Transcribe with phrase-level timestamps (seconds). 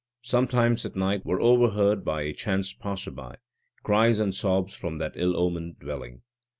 [0.23, 3.35] Sometimes at night were overheard, by a chance passer by,
[3.83, 6.23] cries and sobs from that ill omened dwelling.